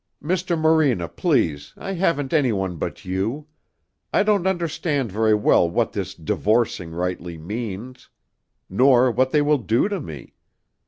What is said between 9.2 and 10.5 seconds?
they will do to me.